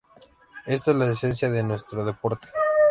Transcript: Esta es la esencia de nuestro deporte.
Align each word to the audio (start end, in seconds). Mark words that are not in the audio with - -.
Esta 0.65 0.89
es 0.89 0.97
la 0.97 1.11
esencia 1.11 1.51
de 1.51 1.61
nuestro 1.61 2.03
deporte. 2.03 2.47